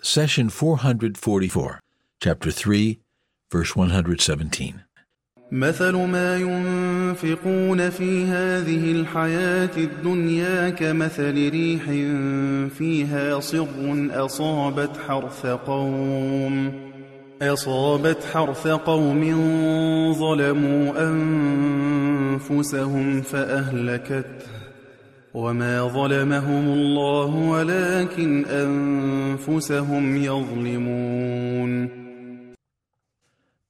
Session 0.00 0.48
444, 0.48 1.80
Chapter 2.20 2.50
3, 2.50 2.98
verse 3.50 3.76
117. 3.76 4.84
مثل 5.52 5.96
ما 5.96 6.36
ينفقون 6.36 7.90
في 7.90 8.24
هذه 8.24 8.92
الحياة 8.92 9.70
الدنيا 9.76 10.70
كمثل 10.70 11.50
ريح 11.50 11.84
فيها 12.78 13.40
صر 13.40 14.08
أصابت 14.10 14.96
حرث 15.08 15.46
قوم 15.46 16.72
أصابت 17.42 18.24
حرث 18.32 18.66
قوم 18.66 19.22
ظلموا 20.14 21.10
أنفسهم 22.40 23.22
فأهلكته 23.22 24.61
وما 25.33 25.87
ظلمهم 25.87 26.67
الله 26.67 27.25
ولكن 27.25 28.45
أنفسهم 28.45 30.17
يظلمون 30.17 31.97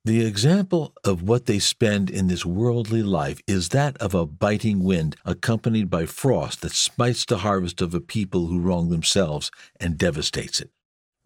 The 0.06 0.26
example 0.26 0.94
of 1.04 1.22
what 1.22 1.48
they 1.48 1.60
spend 1.60 2.10
in 2.10 2.28
this 2.28 2.46
worldly 2.46 3.04
life 3.04 3.42
is 3.46 3.70
that 3.70 3.98
of 3.98 4.16
a 4.16 4.26
biting 4.26 4.86
wind 4.86 5.18
accompanied 5.26 5.90
by 5.90 6.06
frost 6.06 6.62
that 6.62 6.72
smites 6.72 7.26
the 7.26 7.40
harvest 7.40 7.82
of 7.82 7.94
a 7.94 8.00
people 8.00 8.48
who 8.48 8.62
wrong 8.62 8.90
themselves 8.90 9.52
and 9.82 9.98
devastates 9.98 10.62
it. 10.62 10.70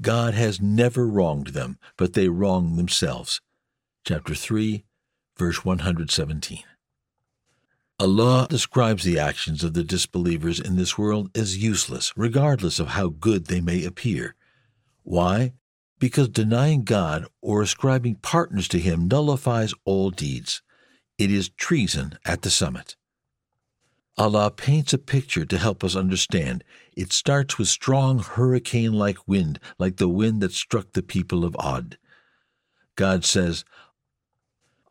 God 0.02 0.34
has 0.34 0.60
never 0.60 1.06
wronged 1.06 1.50
them, 1.50 1.78
but 1.96 2.14
they 2.14 2.28
wrong 2.28 2.76
themselves. 2.76 3.40
Chapter 4.04 4.34
3, 4.34 4.84
verse 5.38 5.64
117. 5.64 6.64
Allah 7.99 8.47
describes 8.51 9.05
the 9.05 9.19
actions 9.19 9.65
of 9.65 9.73
the 9.73 9.83
disbelievers 9.83 10.61
in 10.61 10.77
this 10.77 10.99
world 10.99 11.31
as 11.35 11.57
useless, 11.57 12.13
regardless 12.15 12.79
of 12.79 12.89
how 12.89 13.09
good 13.09 13.47
they 13.47 13.63
may 13.63 13.85
appear. 13.85 14.35
Why? 15.03 15.55
Because 15.99 16.29
denying 16.29 16.85
God 16.85 17.25
or 17.41 17.63
ascribing 17.63 18.17
partners 18.17 18.69
to 18.69 18.79
Him 18.79 19.09
nullifies 19.09 19.73
all 19.87 20.11
deeds. 20.11 20.61
It 21.17 21.31
is 21.31 21.49
treason 21.49 22.19
at 22.27 22.43
the 22.43 22.51
summit. 22.51 22.97
Allah 24.19 24.51
paints 24.51 24.93
a 24.93 24.99
picture 24.99 25.47
to 25.47 25.57
help 25.57 25.83
us 25.83 25.97
understand. 25.97 26.65
It 26.95 27.15
starts 27.15 27.57
with 27.57 27.69
strong 27.69 28.19
hurricane 28.19 28.93
like 28.93 29.27
wind, 29.27 29.59
like 29.79 29.97
the 29.97 30.09
wind 30.09 30.43
that 30.43 30.53
struck 30.53 30.93
the 30.93 31.03
people 31.03 31.47
of 31.47 31.57
Ad. 31.59 31.97
God 32.95 33.25
says, 33.25 33.65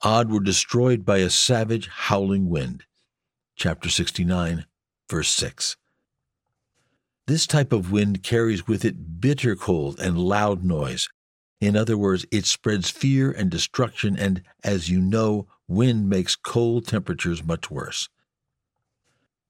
Ad 0.04 0.32
were 0.32 0.40
destroyed 0.40 1.06
by 1.06 1.18
a 1.20 1.30
savage, 1.30 1.88
howling 1.88 2.50
wind. 2.50 2.84
Chapter 3.56 3.90
69, 3.90 4.66
verse 5.10 5.30
6. 5.30 5.78
This 7.26 7.48
type 7.48 7.72
of 7.72 7.90
wind 7.90 8.22
carries 8.22 8.68
with 8.68 8.84
it 8.84 9.22
bitter 9.22 9.56
cold 9.56 9.98
and 9.98 10.20
loud 10.20 10.64
noise. 10.64 11.08
In 11.62 11.78
other 11.78 11.98
words, 11.98 12.26
it 12.32 12.46
spreads 12.46 12.90
fear 12.92 13.32
and 13.32 13.50
destruction, 13.50 14.20
and, 14.20 14.44
as 14.64 14.90
you 14.90 15.00
know, 15.00 15.48
wind 15.70 16.10
makes 16.10 16.36
cold 16.36 16.86
temperatures 16.86 17.44
much 17.46 17.72
worse. 17.72 18.10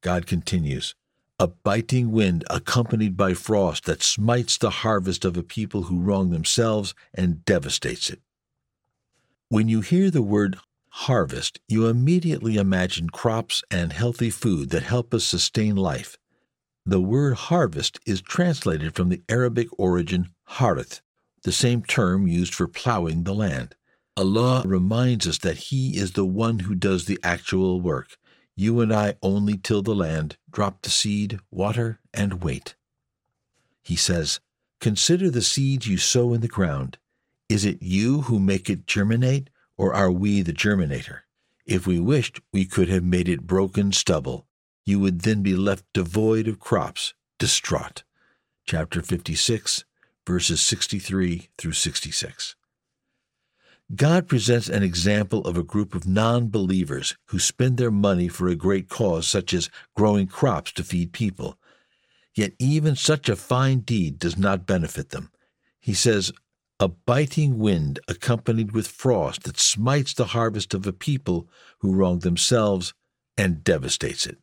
God 0.01 0.27
continues 0.27 0.93
A 1.39 1.47
biting 1.47 2.11
wind 2.11 2.45
accompanied 2.47 3.17
by 3.17 3.33
frost 3.33 3.85
that 3.85 4.03
smites 4.03 4.55
the 4.55 4.69
harvest 4.69 5.25
of 5.25 5.35
a 5.35 5.43
people 5.43 5.83
who 5.83 5.99
wrong 5.99 6.29
themselves 6.29 6.93
and 7.11 7.43
devastates 7.43 8.11
it. 8.11 8.21
When 9.49 9.67
you 9.67 9.81
hear 9.81 10.11
the 10.11 10.21
word 10.21 10.57
harvest, 10.95 11.59
you 11.67 11.87
immediately 11.87 12.55
imagine 12.55 13.09
crops 13.09 13.61
and 13.69 13.91
healthy 13.91 14.29
food 14.29 14.69
that 14.69 14.83
help 14.83 15.13
us 15.13 15.25
sustain 15.25 15.75
life. 15.75 16.17
The 16.85 17.01
word 17.01 17.33
harvest 17.33 17.99
is 18.05 18.21
translated 18.21 18.95
from 18.95 19.09
the 19.09 19.21
Arabic 19.27 19.67
origin 19.77 20.29
harith, 20.45 21.01
the 21.43 21.51
same 21.51 21.83
term 21.83 22.27
used 22.27 22.53
for 22.55 22.67
plowing 22.67 23.23
the 23.23 23.33
land. 23.33 23.75
Allah 24.15 24.63
reminds 24.65 25.27
us 25.27 25.37
that 25.39 25.57
He 25.57 25.97
is 25.97 26.13
the 26.13 26.25
one 26.25 26.59
who 26.59 26.73
does 26.73 27.05
the 27.05 27.19
actual 27.21 27.81
work. 27.81 28.15
You 28.55 28.79
and 28.79 28.93
I 28.93 29.15
only 29.21 29.57
till 29.57 29.81
the 29.81 29.93
land, 29.93 30.37
drop 30.49 30.81
the 30.81 30.89
seed, 30.89 31.39
water, 31.51 31.99
and 32.13 32.41
wait. 32.41 32.75
He 33.83 33.97
says, 33.97 34.39
Consider 34.79 35.29
the 35.29 35.41
seeds 35.41 35.87
you 35.87 35.97
sow 35.97 36.33
in 36.33 36.39
the 36.39 36.47
ground. 36.47 36.97
Is 37.49 37.65
it 37.65 37.81
you 37.81 38.21
who 38.21 38.39
make 38.39 38.69
it 38.69 38.87
germinate, 38.87 39.49
or 39.77 39.93
are 39.93 40.11
we 40.11 40.41
the 40.41 40.53
germinator? 40.53 41.21
If 41.65 41.87
we 41.87 41.99
wished, 41.99 42.41
we 42.53 42.65
could 42.65 42.89
have 42.89 43.03
made 43.03 43.27
it 43.27 43.47
broken 43.47 43.91
stubble 43.91 44.47
you 44.85 44.99
would 44.99 45.21
then 45.21 45.41
be 45.41 45.55
left 45.55 45.85
devoid 45.93 46.47
of 46.47 46.59
crops, 46.59 47.13
distraught. 47.39 48.03
Chapter 48.65 49.01
56, 49.01 49.83
verses 50.25 50.61
63 50.61 51.49
through 51.57 51.71
66. 51.73 52.55
God 53.95 54.27
presents 54.27 54.67
an 54.69 54.83
example 54.83 55.41
of 55.41 55.57
a 55.57 55.63
group 55.63 55.93
of 55.93 56.07
non 56.07 56.49
believers 56.49 57.15
who 57.25 57.39
spend 57.39 57.77
their 57.77 57.91
money 57.91 58.27
for 58.27 58.47
a 58.47 58.55
great 58.55 58.89
cause, 58.89 59.27
such 59.27 59.53
as 59.53 59.69
growing 59.95 60.27
crops 60.27 60.71
to 60.73 60.83
feed 60.83 61.13
people. 61.13 61.57
Yet 62.33 62.53
even 62.59 62.95
such 62.95 63.29
a 63.29 63.35
fine 63.35 63.79
deed 63.79 64.17
does 64.19 64.37
not 64.37 64.65
benefit 64.65 65.09
them. 65.09 65.31
He 65.79 65.93
says, 65.93 66.31
A 66.79 66.89
biting 66.89 67.57
wind 67.57 67.99
accompanied 68.07 68.73
with 68.73 68.87
frost 68.87 69.43
that 69.43 69.59
smites 69.59 70.13
the 70.13 70.25
harvest 70.27 70.73
of 70.73 70.85
a 70.85 70.91
people 70.91 71.47
who 71.79 71.93
wrong 71.93 72.19
themselves 72.19 72.93
and 73.37 73.63
devastates 73.63 74.25
it. 74.25 74.37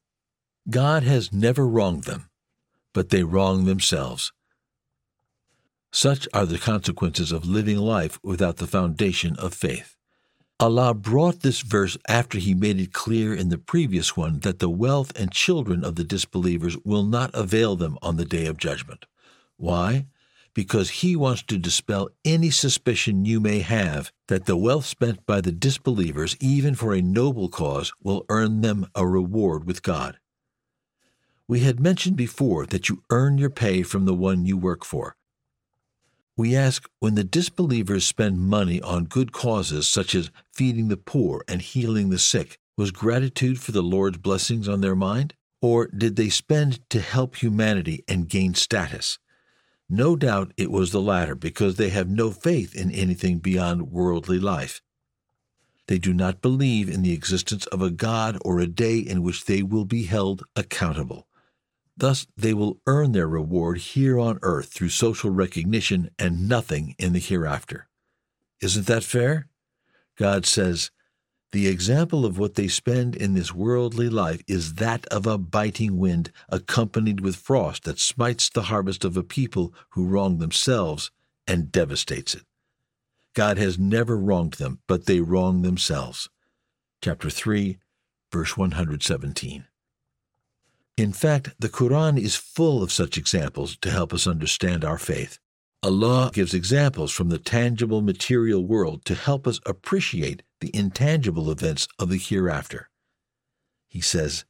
God 0.71 1.03
has 1.03 1.33
never 1.33 1.67
wronged 1.67 2.05
them, 2.05 2.31
but 2.95 3.11
they 3.11 3.23
wrong 3.23 3.65
themselves. 3.65 4.33
Such 5.93 6.27
are 6.33 6.47
the 6.47 6.59
consequences 6.59 7.33
of 7.33 7.45
living 7.45 7.77
life 7.77 8.19
without 8.23 8.57
the 8.57 8.67
foundation 8.67 9.37
of 9.37 9.53
faith. 9.53 9.97
Allah 10.59 10.95
brought 10.95 11.41
this 11.41 11.61
verse 11.61 11.99
after 12.09 12.39
He 12.39 12.55
made 12.55 12.81
it 12.81 12.93
clear 12.95 13.35
in 13.35 13.51
the 13.51 13.59
previous 13.59 14.17
one 14.17 14.41
that 14.41 14.59
the 14.59 14.71
wealth 14.71 15.13
and 15.19 15.33
children 15.33 15.85
of 15.85 15.97
the 15.97 16.05
disbelievers 16.05 16.79
will 16.85 17.03
not 17.03 17.31
avail 17.35 17.77
them 17.77 17.99
on 18.01 18.17
the 18.17 18.25
day 18.25 18.47
of 18.47 18.57
judgment. 18.57 19.05
Why? 19.57 20.07
Because 20.55 20.91
He 20.91 21.17
wants 21.17 21.43
to 21.45 21.59
dispel 21.59 22.11
any 22.25 22.51
suspicion 22.51 23.25
you 23.25 23.41
may 23.41 23.61
have 23.61 24.13
that 24.29 24.47
the 24.47 24.57
wealth 24.57 24.85
spent 24.85 25.25
by 25.25 25.41
the 25.41 25.53
disbelievers, 25.53 26.37
even 26.41 26.75
for 26.75 26.93
a 26.93 27.01
noble 27.01 27.49
cause, 27.49 27.93
will 28.03 28.27
earn 28.29 28.61
them 28.61 28.87
a 28.95 29.07
reward 29.07 29.65
with 29.65 29.83
God. 29.83 30.19
We 31.49 31.61
had 31.61 31.81
mentioned 31.81 32.17
before 32.17 32.67
that 32.67 32.89
you 32.89 33.03
earn 33.11 33.39
your 33.39 33.51
pay 33.51 33.83
from 33.83 34.05
the 34.05 34.15
one 34.15 34.47
you 34.47 34.57
work 34.57 34.85
for. 34.85 35.17
We 36.37 36.57
ask 36.57 36.89
when 36.99 37.15
the 37.15 37.25
disbelievers 37.25 38.07
spend 38.07 38.41
money 38.41 38.81
on 38.81 39.05
good 39.05 39.33
causes 39.33 39.87
such 39.87 40.15
as 40.15 40.31
feeding 40.53 40.89
the 40.89 40.97
poor 40.97 41.45
and 41.47 41.61
healing 41.61 42.09
the 42.09 42.19
sick, 42.19 42.59
was 42.77 42.91
gratitude 42.91 43.61
for 43.61 43.73
the 43.73 43.83
Lord's 43.83 44.17
blessings 44.17 44.67
on 44.67 44.81
their 44.81 44.97
mind? 44.97 45.35
Or 45.61 45.89
did 45.89 46.17
they 46.17 46.31
spend 46.31 46.81
to 46.91 47.01
help 47.01 47.37
humanity 47.37 48.03
and 48.09 48.29
gain 48.29 48.55
status? 48.55 49.19
No 49.95 50.17
doubt 50.17 50.55
it 50.57 50.71
was 50.71 50.91
the 50.91 51.03
latter 51.03 51.35
because 51.35 51.77
they 51.77 51.91
have 51.91 52.09
no 52.09 52.31
faith 52.31 52.75
in 52.75 52.91
anything 52.91 53.41
beyond 53.41 53.93
worldly 53.93 54.39
life. 54.39 54.81
They 55.87 55.99
do 55.99 56.15
not 56.15 56.41
believe 56.41 56.89
in 56.89 57.03
the 57.03 57.13
existence 57.13 57.67
of 57.67 57.83
a 57.83 57.91
God 57.91 58.39
or 58.43 58.59
a 58.59 58.67
day 58.67 58.97
in 58.97 59.23
which 59.23 59.45
they 59.45 59.63
will 59.63 59.85
be 59.85 60.05
held 60.05 60.45
accountable. 60.57 61.29
Thus, 61.95 62.27
they 62.39 62.55
will 62.55 62.81
earn 62.87 63.13
their 63.13 63.29
reward 63.29 63.77
here 63.77 64.19
on 64.19 64.39
earth 64.41 64.73
through 64.73 64.89
social 64.89 65.29
recognition 65.29 66.09
and 66.19 66.49
nothing 66.49 66.95
in 66.99 67.13
the 67.13 67.19
hereafter. 67.19 67.87
Isn't 68.63 68.87
that 68.87 69.05
fair? 69.05 69.49
God 70.17 70.47
says, 70.47 70.91
The 71.53 71.69
example 71.69 72.25
of 72.25 72.39
what 72.39 72.55
they 72.55 72.67
spend 72.67 73.15
in 73.15 73.35
this 73.35 73.53
worldly 73.53 74.09
life 74.09 74.43
is 74.49 74.75
that 74.75 75.05
of 75.07 75.27
a 75.27 75.37
biting 75.37 75.99
wind 75.99 76.33
accompanied 76.49 77.21
with 77.21 77.37
frost 77.37 77.85
that 77.85 77.99
smites 78.01 78.49
the 78.49 78.63
harvest 78.63 79.05
of 79.05 79.19
a 79.19 79.23
people 79.23 79.75
who 79.91 80.07
wrong 80.07 80.39
themselves 80.39 81.11
and 81.47 81.71
devastates 81.71 82.35
it. 82.35 82.45
God 83.35 83.59
has 83.59 83.79
never 83.79 84.17
wronged 84.17 84.55
them, 84.55 84.81
but 84.87 85.05
they 85.05 85.21
wrong 85.21 85.61
themselves. 85.61 86.31
Chapter 87.03 87.29
3, 87.29 87.79
verse 88.33 88.57
117. 88.57 89.67
In 90.97 91.13
fact, 91.13 91.55
the 91.59 91.69
Quran 91.69 92.19
is 92.19 92.35
full 92.35 92.83
of 92.83 92.93
such 92.93 93.19
examples 93.19 93.77
to 93.79 93.91
help 93.91 94.15
us 94.15 94.27
understand 94.27 94.85
our 94.85 94.99
faith. 94.99 95.39
Allah 95.83 96.31
gives 96.33 96.55
examples 96.55 97.13
from 97.13 97.29
the 97.29 97.39
tangible 97.39 98.01
material 98.01 98.65
world 98.65 99.05
to 99.05 99.15
help 99.15 99.47
us 99.47 99.61
appreciate 99.67 100.43
the 100.63 100.75
intangible 100.75 101.51
events 101.51 101.87
of 101.99 102.09
the 102.09 102.17
hereafter. 102.17 102.89
He 103.89 104.01
says, 104.01 104.47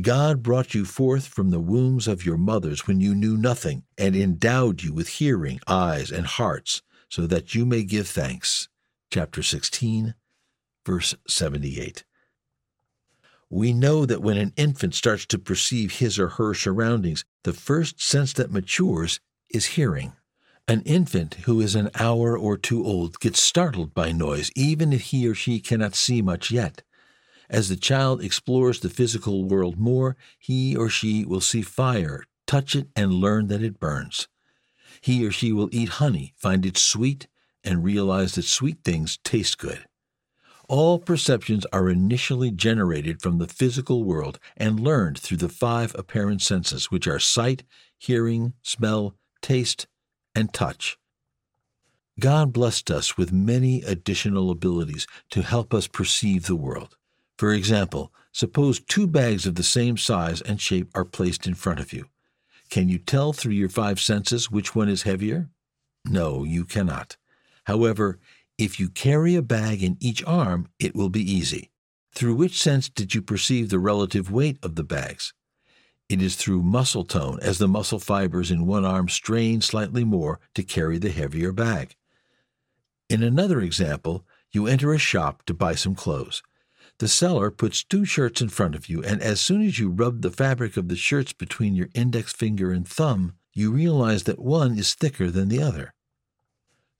God 0.00 0.42
brought 0.42 0.74
you 0.74 0.84
forth 0.84 1.26
from 1.26 1.50
the 1.50 1.60
wombs 1.60 2.06
of 2.06 2.24
your 2.24 2.38
mothers 2.38 2.86
when 2.86 3.00
you 3.00 3.14
knew 3.14 3.36
nothing, 3.36 3.82
and 3.98 4.14
endowed 4.14 4.82
you 4.82 4.92
with 4.92 5.08
hearing, 5.08 5.58
eyes, 5.66 6.12
and 6.12 6.26
hearts, 6.26 6.82
so 7.08 7.26
that 7.26 7.54
you 7.54 7.66
may 7.66 7.82
give 7.82 8.06
thanks. 8.06 8.68
Chapter 9.10 9.42
16, 9.42 10.14
verse 10.86 11.16
78 11.26 12.04
we 13.52 13.74
know 13.74 14.06
that 14.06 14.22
when 14.22 14.38
an 14.38 14.54
infant 14.56 14.94
starts 14.94 15.26
to 15.26 15.38
perceive 15.38 15.92
his 15.98 16.18
or 16.18 16.28
her 16.30 16.54
surroundings, 16.54 17.22
the 17.44 17.52
first 17.52 18.00
sense 18.00 18.32
that 18.32 18.50
matures 18.50 19.20
is 19.50 19.66
hearing. 19.66 20.14
An 20.68 20.82
infant 20.82 21.34
who 21.44 21.60
is 21.60 21.74
an 21.74 21.90
hour 21.98 22.38
or 22.38 22.56
two 22.56 22.84
old 22.84 23.18
gets 23.18 23.42
startled 23.42 23.94
by 23.94 24.12
noise, 24.12 24.50
even 24.54 24.92
if 24.92 25.02
he 25.02 25.26
or 25.26 25.34
she 25.34 25.58
cannot 25.58 25.96
see 25.96 26.22
much 26.22 26.50
yet. 26.50 26.82
As 27.50 27.68
the 27.68 27.76
child 27.76 28.22
explores 28.22 28.80
the 28.80 28.88
physical 28.88 29.44
world 29.44 29.76
more, 29.78 30.16
he 30.38 30.76
or 30.76 30.88
she 30.88 31.24
will 31.24 31.40
see 31.40 31.62
fire, 31.62 32.24
touch 32.46 32.76
it, 32.76 32.88
and 32.94 33.12
learn 33.12 33.48
that 33.48 33.62
it 33.62 33.80
burns. 33.80 34.28
He 35.00 35.26
or 35.26 35.32
she 35.32 35.52
will 35.52 35.68
eat 35.72 35.88
honey, 36.00 36.32
find 36.36 36.64
it 36.64 36.78
sweet, 36.78 37.26
and 37.64 37.84
realize 37.84 38.36
that 38.36 38.44
sweet 38.44 38.78
things 38.84 39.18
taste 39.24 39.58
good. 39.58 39.84
All 40.68 41.00
perceptions 41.00 41.66
are 41.72 41.90
initially 41.90 42.52
generated 42.52 43.20
from 43.20 43.38
the 43.38 43.48
physical 43.48 44.04
world 44.04 44.38
and 44.56 44.80
learned 44.80 45.18
through 45.18 45.38
the 45.38 45.48
five 45.48 45.94
apparent 45.98 46.40
senses, 46.40 46.90
which 46.90 47.08
are 47.08 47.18
sight, 47.18 47.64
hearing, 47.98 48.54
smell, 48.62 49.16
taste, 49.42 49.86
and 50.34 50.52
touch. 50.52 50.98
God 52.20 52.52
blessed 52.52 52.90
us 52.90 53.16
with 53.16 53.32
many 53.32 53.82
additional 53.82 54.50
abilities 54.50 55.06
to 55.30 55.42
help 55.42 55.72
us 55.72 55.86
perceive 55.86 56.46
the 56.46 56.56
world. 56.56 56.96
For 57.38 57.52
example, 57.52 58.12
suppose 58.32 58.80
two 58.80 59.06
bags 59.06 59.46
of 59.46 59.54
the 59.54 59.62
same 59.62 59.96
size 59.96 60.40
and 60.40 60.60
shape 60.60 60.90
are 60.94 61.04
placed 61.04 61.46
in 61.46 61.54
front 61.54 61.80
of 61.80 61.92
you. 61.92 62.06
Can 62.70 62.88
you 62.88 62.98
tell 62.98 63.32
through 63.32 63.52
your 63.52 63.68
five 63.68 64.00
senses 64.00 64.50
which 64.50 64.74
one 64.74 64.88
is 64.88 65.02
heavier? 65.02 65.50
No, 66.04 66.44
you 66.44 66.64
cannot. 66.64 67.16
However, 67.64 68.18
if 68.58 68.78
you 68.78 68.88
carry 68.88 69.34
a 69.34 69.42
bag 69.42 69.82
in 69.82 69.96
each 70.00 70.22
arm, 70.24 70.68
it 70.78 70.94
will 70.94 71.08
be 71.08 71.22
easy. 71.22 71.70
Through 72.14 72.34
which 72.34 72.60
sense 72.60 72.88
did 72.88 73.14
you 73.14 73.22
perceive 73.22 73.70
the 73.70 73.78
relative 73.78 74.30
weight 74.30 74.58
of 74.62 74.74
the 74.74 74.84
bags? 74.84 75.32
It 76.08 76.20
is 76.20 76.36
through 76.36 76.62
muscle 76.62 77.04
tone, 77.04 77.38
as 77.42 77.58
the 77.58 77.68
muscle 77.68 77.98
fibers 77.98 78.50
in 78.50 78.66
one 78.66 78.84
arm 78.84 79.08
strain 79.08 79.60
slightly 79.60 80.04
more 80.04 80.40
to 80.54 80.62
carry 80.62 80.98
the 80.98 81.10
heavier 81.10 81.52
bag. 81.52 81.96
In 83.08 83.22
another 83.22 83.60
example, 83.60 84.24
you 84.52 84.66
enter 84.66 84.92
a 84.92 84.98
shop 84.98 85.44
to 85.46 85.54
buy 85.54 85.74
some 85.74 85.94
clothes. 85.94 86.42
The 86.98 87.08
seller 87.08 87.50
puts 87.50 87.82
two 87.82 88.04
shirts 88.04 88.40
in 88.40 88.48
front 88.48 88.74
of 88.74 88.88
you, 88.88 89.02
and 89.02 89.22
as 89.22 89.40
soon 89.40 89.62
as 89.62 89.78
you 89.78 89.88
rub 89.88 90.22
the 90.22 90.30
fabric 90.30 90.76
of 90.76 90.88
the 90.88 90.96
shirts 90.96 91.32
between 91.32 91.74
your 91.74 91.88
index 91.94 92.32
finger 92.32 92.70
and 92.70 92.86
thumb, 92.86 93.34
you 93.54 93.72
realize 93.72 94.24
that 94.24 94.38
one 94.38 94.78
is 94.78 94.94
thicker 94.94 95.30
than 95.30 95.48
the 95.48 95.62
other. 95.62 95.94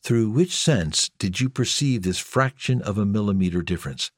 Through 0.02 0.30
which 0.30 0.56
sense 0.56 1.10
did 1.18 1.40
you 1.40 1.48
perceive 1.48 2.02
this 2.02 2.18
fraction 2.18 2.82
of 2.82 2.98
a 2.98 3.06
millimeter 3.06 3.62
difference? 3.62 4.10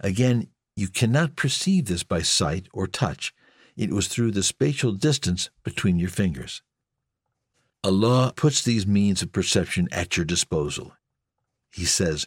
Again, 0.00 0.48
you 0.74 0.88
cannot 0.88 1.36
perceive 1.36 1.86
this 1.86 2.02
by 2.02 2.22
sight 2.22 2.68
or 2.72 2.86
touch. 2.86 3.34
It 3.76 3.90
was 3.90 4.08
through 4.08 4.30
the 4.30 4.42
spatial 4.42 4.92
distance 4.92 5.50
between 5.62 5.98
your 5.98 6.08
fingers. 6.08 6.62
Allah 7.84 8.32
puts 8.34 8.62
these 8.62 8.86
means 8.86 9.22
of 9.22 9.32
perception 9.32 9.88
at 9.92 10.16
your 10.16 10.24
disposal. 10.24 10.96
He 11.70 11.84
says, 11.84 12.26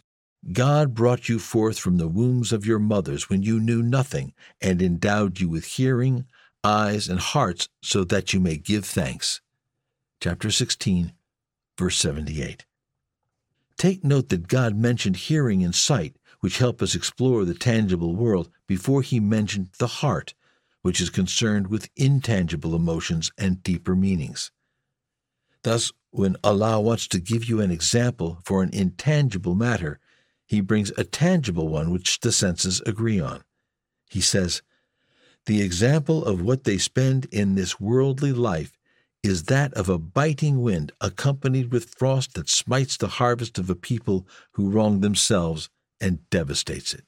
God 0.52 0.94
brought 0.94 1.28
you 1.28 1.38
forth 1.38 1.78
from 1.78 1.98
the 1.98 2.08
wombs 2.08 2.52
of 2.52 2.64
your 2.64 2.78
mothers 2.78 3.28
when 3.28 3.42
you 3.42 3.60
knew 3.60 3.82
nothing, 3.82 4.32
and 4.60 4.80
endowed 4.80 5.38
you 5.38 5.48
with 5.48 5.64
hearing, 5.64 6.24
eyes, 6.64 7.08
and 7.08 7.20
hearts 7.20 7.68
so 7.82 8.04
that 8.04 8.32
you 8.32 8.40
may 8.40 8.56
give 8.56 8.84
thanks. 8.84 9.42
Chapter 10.20 10.50
16, 10.50 11.12
verse 11.76 11.96
78. 11.98 12.64
Take 13.76 14.04
note 14.04 14.28
that 14.28 14.48
God 14.48 14.76
mentioned 14.76 15.16
hearing 15.16 15.64
and 15.64 15.74
sight, 15.74 16.16
which 16.40 16.58
help 16.58 16.80
us 16.80 16.94
explore 16.94 17.44
the 17.44 17.54
tangible 17.54 18.14
world, 18.14 18.50
before 18.66 19.02
he 19.02 19.20
mentioned 19.20 19.70
the 19.78 19.86
heart, 19.86 20.34
which 20.82 21.00
is 21.00 21.10
concerned 21.10 21.68
with 21.68 21.90
intangible 21.96 22.74
emotions 22.74 23.30
and 23.36 23.62
deeper 23.62 23.94
meanings. 23.94 24.50
Thus, 25.62 25.92
when 26.10 26.36
Allah 26.42 26.80
wants 26.80 27.06
to 27.08 27.20
give 27.20 27.44
you 27.44 27.60
an 27.60 27.70
example 27.70 28.40
for 28.44 28.62
an 28.62 28.70
intangible 28.72 29.54
matter, 29.54 29.98
he 30.46 30.60
brings 30.60 30.90
a 30.96 31.04
tangible 31.04 31.68
one 31.68 31.90
which 31.90 32.20
the 32.20 32.32
senses 32.32 32.82
agree 32.86 33.20
on. 33.20 33.44
He 34.08 34.20
says, 34.20 34.62
The 35.46 35.62
example 35.62 36.24
of 36.24 36.42
what 36.42 36.64
they 36.64 36.78
spend 36.78 37.26
in 37.26 37.54
this 37.54 37.78
worldly 37.78 38.32
life 38.32 38.76
is 39.22 39.44
that 39.44 39.72
of 39.74 39.88
a 39.88 39.98
biting 39.98 40.62
wind 40.62 40.92
accompanied 41.00 41.70
with 41.70 41.94
frost 41.96 42.34
that 42.34 42.48
smites 42.48 42.96
the 42.96 43.06
harvest 43.06 43.58
of 43.58 43.68
a 43.68 43.74
people 43.74 44.26
who 44.52 44.70
wrong 44.70 45.00
themselves 45.00 45.68
and 46.00 46.28
devastates 46.30 46.94
it. 46.94 47.04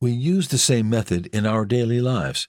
We 0.00 0.12
use 0.12 0.46
the 0.46 0.58
same 0.58 0.88
method 0.88 1.26
in 1.32 1.44
our 1.44 1.64
daily 1.64 2.00
lives. 2.00 2.46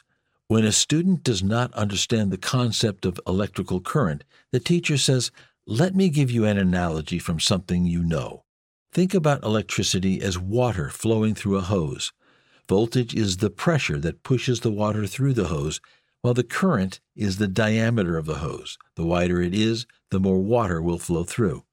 When 0.47 0.65
a 0.65 0.71
student 0.71 1.23
does 1.23 1.41
not 1.41 1.73
understand 1.73 2.29
the 2.29 2.37
concept 2.37 3.07
of 3.07 3.19
electrical 3.25 3.81
current, 3.81 4.23
the 4.51 4.59
teacher 4.59 4.97
says, 4.97 5.31
Let 5.65 5.95
me 5.95 6.09
give 6.09 6.29
you 6.29 6.45
an 6.45 6.59
analogy 6.59 7.17
from 7.17 7.39
something 7.39 7.85
you 7.85 8.03
know. 8.03 8.43
Think 8.91 9.15
about 9.15 9.43
electricity 9.43 10.21
as 10.21 10.37
water 10.37 10.89
flowing 10.89 11.33
through 11.33 11.57
a 11.57 11.61
hose. 11.61 12.13
Voltage 12.67 13.15
is 13.15 13.37
the 13.37 13.49
pressure 13.49 13.97
that 13.97 14.21
pushes 14.21 14.59
the 14.59 14.71
water 14.71 15.07
through 15.07 15.33
the 15.33 15.47
hose 15.47 15.81
while 16.21 16.35
the 16.35 16.43
current 16.43 16.99
is 17.15 17.37
the 17.37 17.47
diameter 17.47 18.15
of 18.15 18.27
the 18.27 18.35
hose. 18.35 18.77
The 18.95 19.05
wider 19.05 19.41
it 19.41 19.55
is, 19.55 19.87
the 20.11 20.19
more 20.19 20.39
water 20.39 20.83
will 20.83 20.99
flow 20.99 21.23
through. 21.23 21.63